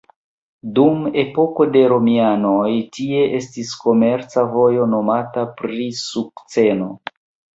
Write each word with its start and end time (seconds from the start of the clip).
Dum 0.77 1.01
epoko 1.23 1.65
de 1.75 1.81
romianoj 1.91 2.69
tie 2.97 3.27
estis 3.41 3.75
komerca 3.83 4.45
vojo 4.55 4.89
nomata 4.95 5.43
pri 5.61 5.89
sukceno. 6.01 6.89